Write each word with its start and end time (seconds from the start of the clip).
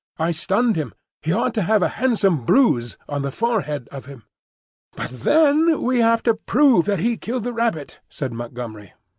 "I 0.17 0.31
stunned 0.31 0.77
him. 0.77 0.95
He 1.21 1.31
ought 1.31 1.53
to 1.53 1.61
have 1.61 1.83
a 1.83 1.89
handsome 1.89 2.43
bruise 2.43 2.97
on 3.07 3.21
the 3.21 3.31
forehead 3.31 3.87
of 3.91 4.05
him." 4.07 4.23
"But 4.95 5.11
then 5.11 5.83
we 5.83 5.99
have 5.99 6.23
to 6.23 6.33
prove 6.33 6.85
that 6.85 6.97
he 6.97 7.17
killed 7.17 7.43
the 7.43 7.53
rabbit," 7.53 7.99
said 8.09 8.33
Montgomery. 8.33 8.93